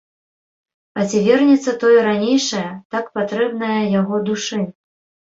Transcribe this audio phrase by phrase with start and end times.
[1.01, 2.61] І ці вернецца тое ранейшае,
[2.95, 4.59] так патрэбнае яго душы?